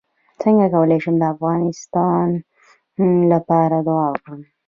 څنګه 0.41 0.65
کولی 0.73 0.97
شم 1.03 1.15
د 1.19 1.23
افغانستان 1.33 2.25
لپاره 3.31 3.75
دعا 3.87 4.05
وکړم 4.11 4.41